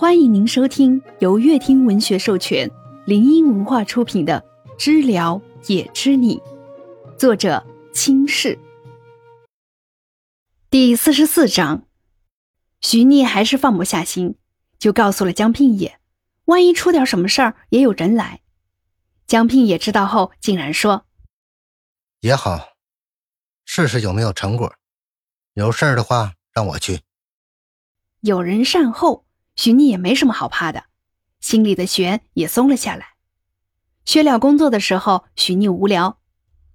[0.00, 2.70] 欢迎您收听由乐听文学授权、
[3.04, 4.44] 林音文化出品的
[4.76, 6.36] 《知了也知你》，
[7.16, 8.56] 作者清世。
[10.70, 11.82] 第四十四章，
[12.80, 14.36] 徐逆还是放不下心，
[14.78, 15.98] 就告诉了江聘也，
[16.44, 18.40] 万一出点什么事儿，也有人来。
[19.26, 21.06] 江聘也知道后，竟然说
[22.22, 22.76] ：“也好，
[23.64, 24.72] 试试有没有成果。
[25.54, 27.00] 有事儿的话，让我去。”
[28.22, 29.24] 有人善后。
[29.58, 30.84] 许逆也没什么好怕的，
[31.40, 33.14] 心里的弦也松了下来。
[34.04, 36.20] 薛了工作的时候，许逆无聊，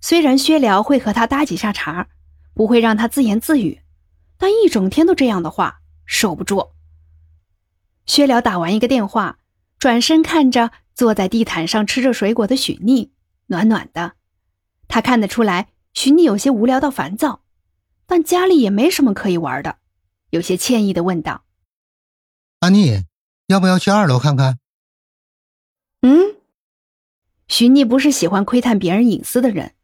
[0.00, 2.08] 虽然薛了会和他搭几下茬，
[2.54, 3.82] 不会让他自言自语，
[4.36, 6.70] 但一整天都这样的话，受不住。
[8.04, 9.38] 薛了打完一个电话，
[9.78, 13.12] 转身看着坐在地毯上吃着水果的许逆，
[13.46, 14.14] 暖暖的。
[14.88, 17.42] 他看得出来，许逆有些无聊到烦躁，
[18.06, 19.76] 但家里也没什么可以玩的，
[20.30, 21.44] 有些歉意的问道。
[22.62, 23.06] 阿妮，
[23.46, 24.60] 要不要去二楼看看？
[26.02, 26.36] 嗯，
[27.48, 29.74] 徐逆不是喜欢窥探别人隐私的人，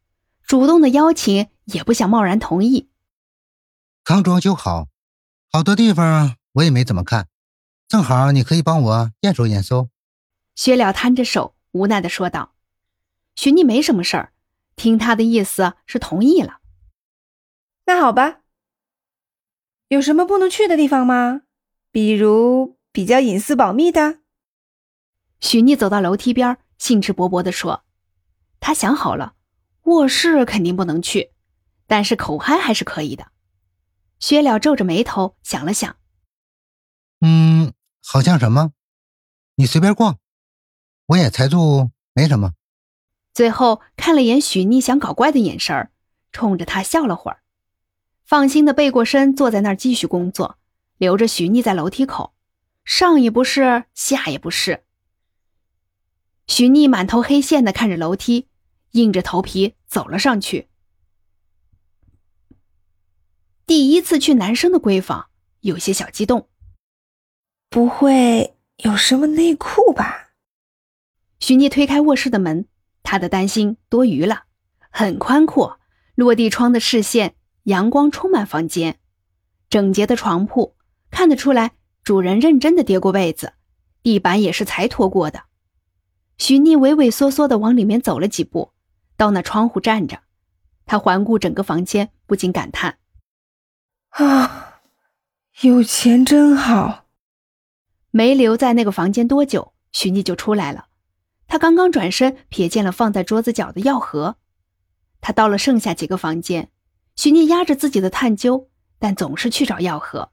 [0.44, 2.88] 主动的邀请也不想贸然同意。
[4.04, 4.86] 刚装修好，
[5.50, 7.26] 好多地方我也没怎么看，
[7.88, 9.90] 正好你可以帮我验收验收。
[10.54, 12.54] 薛了摊着手，无奈的说道
[13.34, 14.32] ：“徐逆没什么事儿，
[14.76, 16.60] 听他的意思是同意了。
[17.86, 18.42] 那好吧，
[19.88, 21.42] 有什么不能去的地方吗？”
[21.98, 24.20] 比如比较隐私保密的，
[25.40, 27.82] 许逆走到楼梯边，兴致勃勃地说
[28.60, 29.34] ：“他想好了，
[29.82, 31.32] 卧室肯定不能去，
[31.88, 33.32] 但是口嗨还是可以的。”
[34.20, 35.96] 薛了皱着眉头想了想，
[37.20, 37.72] 嗯，
[38.06, 38.70] 好像什么？
[39.56, 40.20] 你随便逛，
[41.06, 42.52] 我也才住，没什么。
[43.34, 45.90] 最后看了眼许逆想搞怪的眼神
[46.30, 47.42] 冲着他笑了会儿，
[48.24, 50.58] 放心的背过身，坐在那儿继续工作。
[50.98, 52.34] 留着许逆在楼梯口，
[52.84, 54.84] 上也不是，下也不是。
[56.46, 58.48] 许逆满头黑线的看着楼梯，
[58.92, 60.68] 硬着头皮走了上去。
[63.64, 65.28] 第一次去男生的闺房，
[65.60, 66.48] 有些小激动。
[67.68, 70.30] 不会有什么内裤吧？
[71.38, 72.66] 许逆推开卧室的门，
[73.02, 74.44] 他的担心多余了。
[74.90, 75.78] 很宽阔，
[76.14, 78.98] 落地窗的视线，阳光充满房间，
[79.68, 80.77] 整洁的床铺。
[81.10, 83.54] 看得出来，主人认真的叠过被子，
[84.02, 85.44] 地板也是才拖过的。
[86.38, 88.72] 许逆畏畏缩缩的往里面走了几步，
[89.16, 90.20] 到那窗户站着，
[90.86, 92.98] 他环顾整个房间，不禁感叹
[94.10, 94.80] ：“啊，
[95.62, 97.06] 有钱真好。”
[98.10, 100.86] 没留在那个房间多久，许逆就出来了。
[101.46, 104.36] 他刚刚转身，瞥见了放在桌子角的药盒。
[105.20, 106.70] 他到了剩下几个房间，
[107.16, 110.30] 许逆压着自己的探究，但总是去找药盒。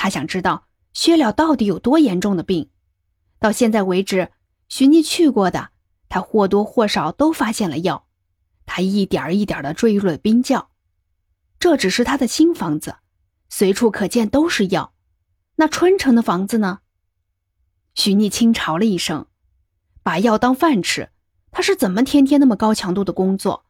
[0.00, 2.70] 他想知道薛了到底有多严重的病。
[3.38, 4.32] 到现在为止，
[4.66, 5.72] 徐逆去过的，
[6.08, 8.06] 他或多或少都发现了药。
[8.64, 10.70] 他一点一点的坠入了冰窖。
[11.58, 12.96] 这只是他的新房子，
[13.50, 14.94] 随处可见都是药。
[15.56, 16.78] 那春城的房子呢？
[17.94, 19.26] 徐逆轻嘲了一声，
[20.02, 21.10] 把药当饭吃。
[21.50, 23.66] 他是怎么天天那么高强度的工作，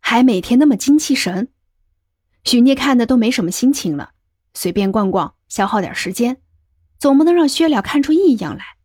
[0.00, 1.48] 还每天那么精气神？
[2.44, 4.12] 许聂看的都没什么心情了，
[4.52, 5.34] 随便逛逛。
[5.52, 6.40] 消耗点时间，
[6.98, 8.78] 总不能让薛了看出异样来。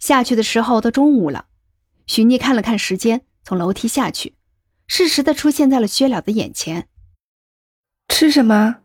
[0.00, 1.46] 下去的时候都中午了，
[2.04, 4.34] 许逆看了看时间，从楼梯下去，
[4.88, 6.88] 适时的出现在了薛了的眼前。
[8.08, 8.78] 吃什么？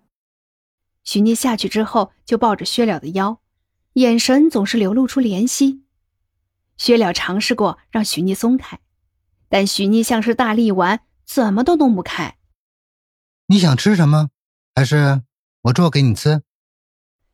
[1.04, 3.42] 许逆下去之后，就抱着薛了的腰，
[3.94, 5.81] 眼神总是流露出怜惜。
[6.78, 8.80] 薛了尝试过让许逆松开，
[9.50, 12.38] 但许逆像是大力丸，怎么都弄不开。
[13.48, 14.30] 你想吃什么？
[14.75, 15.24] 还是
[15.64, 16.44] 我做给你吃？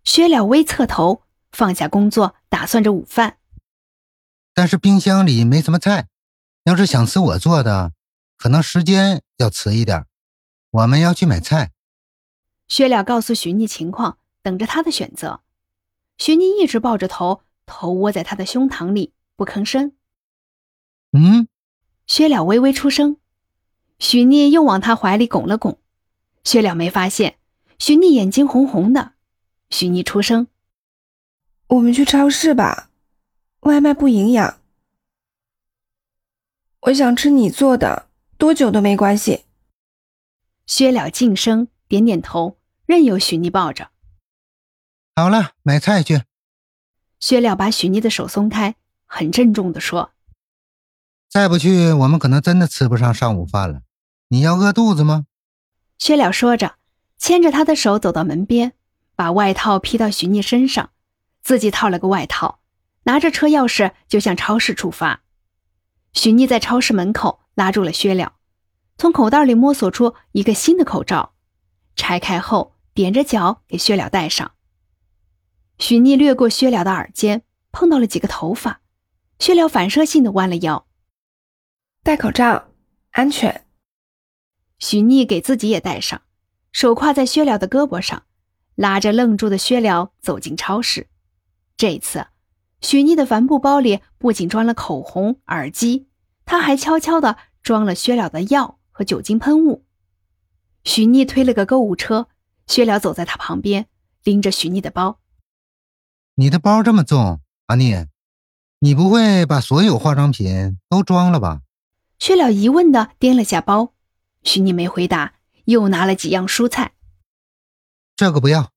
[0.09, 1.21] 薛了微侧头，
[1.51, 3.37] 放下工作，打算着午饭。
[4.55, 6.07] 但是冰箱里没什么菜，
[6.63, 7.93] 要是想吃我做的，
[8.35, 10.07] 可能时间要迟一点。
[10.71, 11.73] 我们要去买菜。
[12.67, 15.41] 薛了告诉许逆情况，等着他的选择。
[16.17, 19.91] 许逆一直抱着头，头窝在他的胸膛里，不吭声。
[21.11, 21.47] 嗯，
[22.07, 23.17] 薛了微微出声。
[23.99, 25.79] 许逆又往他怀里拱了拱。
[26.43, 27.37] 薛了没发现，
[27.77, 29.13] 许逆眼睛红红的。
[29.79, 30.47] 许妮出声
[31.67, 32.89] ：“我们去超市吧，
[33.61, 34.59] 外卖不营养。
[36.81, 39.45] 我想吃你做的，多久都没关系。”
[40.67, 43.91] 薛了静声点点头，任由许妮抱着。
[45.15, 46.23] 好了，买菜去。
[47.21, 50.11] 薛了把许妮的手松开，很郑重的说
[51.31, 53.83] ：“再不去，我们可能真的吃不上上午饭了。
[54.27, 55.27] 你要饿肚子吗？”
[55.97, 56.75] 薛了说着，
[57.17, 58.73] 牵着他的手走到门边。
[59.19, 60.91] 把外套披到许逆身上，
[61.41, 62.61] 自己套了个外套，
[63.03, 65.23] 拿着车钥匙就向超市出发。
[66.13, 68.37] 许聂在超市门口拉住了薛了，
[68.97, 71.33] 从口袋里摸索出一个新的口罩，
[71.97, 74.53] 拆开后踮着脚给薛了戴上。
[75.79, 77.43] 许聂掠过薛了的耳尖，
[77.73, 78.79] 碰到了几个头发，
[79.37, 80.87] 薛了反射性的弯了腰，
[82.03, 82.69] 戴口罩，
[83.11, 83.67] 安全。
[84.77, 86.21] 许逆给自己也戴上，
[86.71, 88.23] 手挎在薛了的胳膊上，
[88.79, 91.09] 拉着愣住的薛了走进超市。
[91.75, 92.27] 这次。
[92.81, 96.07] 许妮的帆布包里不仅装了口红、耳机，
[96.45, 99.83] 她还悄悄地装了薛了的药和酒精喷雾。
[100.85, 102.29] 许妮推了个购物车，
[102.67, 103.87] 薛了走在她旁边，
[104.23, 105.19] 拎着许妮的包。
[106.35, 108.05] 你的包这么重，阿妮，
[108.79, 111.63] 你不会把所有化妆品都装了吧？
[112.17, 113.93] 薛了疑问地掂了下包，
[114.43, 115.33] 许妮没回答，
[115.65, 116.93] 又拿了几样蔬菜。
[118.19, 118.73] 这个不要。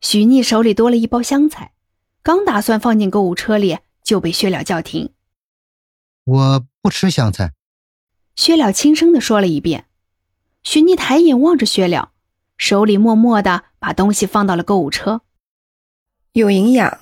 [0.00, 1.74] 许妮手里多了一包香菜。
[2.22, 5.12] 刚打算放进购物车里，就被薛了叫停。
[6.24, 7.52] 我不吃香菜。
[8.34, 9.88] 薛了轻声的说了一遍。
[10.62, 12.12] 许妮抬眼望着薛了，
[12.56, 15.20] 手里默默的把东西放到了购物车。
[16.32, 17.00] 有营养。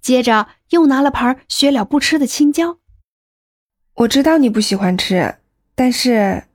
[0.00, 2.78] 接着又拿了盘薛了不吃的青椒。
[3.94, 5.40] 我知道你不喜欢吃，
[5.74, 6.46] 但是……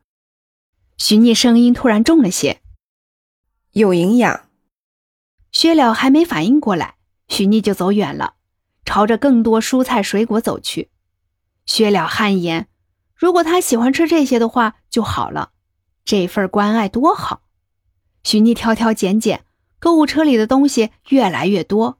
[0.98, 2.62] 许妮声音突然重了些。
[3.80, 4.50] 有营养。
[5.52, 6.96] 薛了还没反应过来。
[7.30, 8.34] 许妮就走远了，
[8.86, 10.90] 朝着更多蔬菜水果走去。
[11.66, 12.68] 薛了汗颜，
[13.14, 15.52] 如果他喜欢吃这些的话就好了，
[16.04, 17.44] 这份关爱多好。
[18.24, 19.46] 许妮挑挑拣拣，
[19.78, 22.00] 购物车里的东西越来越多。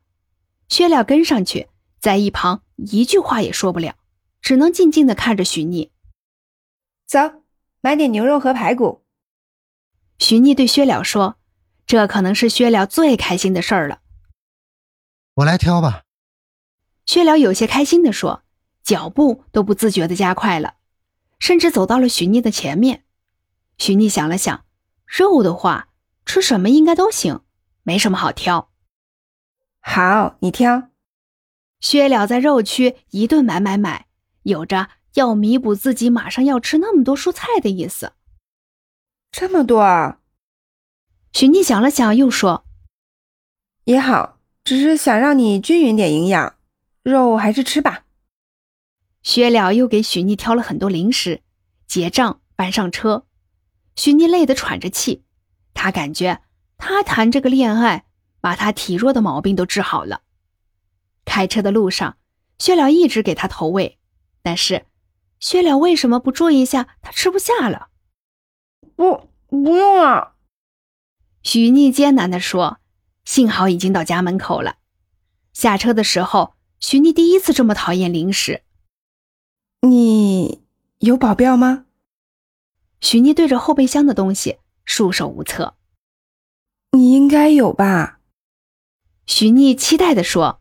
[0.68, 3.96] 薛了跟上去，在一旁一句话也说不了，
[4.42, 5.92] 只能静静的看着许妮。
[7.06, 7.20] 走，
[7.82, 9.04] 买点牛肉和排骨。
[10.18, 11.38] 许妮对薛了说
[11.90, 14.02] ：“这可能是薛了最开心的事儿了。”
[15.34, 16.04] 我来挑吧，
[17.08, 18.44] 薛了有些开心地说，
[18.84, 20.76] 脚步都不自觉地加快了，
[21.40, 23.06] 甚至走到了许妮的前面。
[23.80, 24.66] 许妮想了想，
[25.08, 25.88] 肉的话，
[26.28, 27.42] 吃什么应该都行，
[27.82, 28.70] 没什么好挑。
[29.80, 30.90] 好，你挑。
[31.80, 34.06] 薛了在肉区一顿买买买，
[34.44, 38.14] 有着要弥补自己马上要吃那么多蔬菜的意思。
[39.32, 40.19] 这么多啊！
[41.34, 42.66] 许妮想了想，又说
[43.86, 46.56] ：“也好。”只是想让你均匀点营养，
[47.02, 48.04] 肉还是吃吧。
[49.24, 51.42] 薛了又给许妮挑了很多零食，
[51.88, 53.26] 结账搬上车。
[53.96, 55.24] 许妮累得喘着气，
[55.74, 56.42] 她感觉
[56.78, 58.06] 他谈这个恋爱，
[58.42, 60.22] 把她体弱的毛病都治好了。
[61.26, 62.18] 开车的路上，
[62.60, 63.98] 薛了一直给他投喂，
[64.44, 64.86] 但是
[65.40, 66.96] 薛了为什么不注意一下？
[67.02, 67.88] 他吃不下了。
[68.96, 70.36] 不，不用了。
[71.44, 72.80] 许妮艰难地说。
[73.26, 74.78] 幸好已经到家门口了。
[75.54, 78.64] 下车的时候，许妮第一次这么讨厌零食。
[79.82, 80.64] 你
[80.98, 81.86] 有保镖吗？
[83.02, 85.76] 许妮对着后备箱的东西束手无策。
[86.94, 88.20] 你应该有吧？
[89.28, 90.60] 许妮期待地说。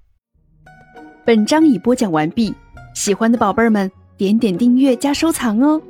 [1.24, 2.54] 本章已播讲完毕，
[2.94, 5.80] 喜欢的宝贝们点点订阅加收藏哦。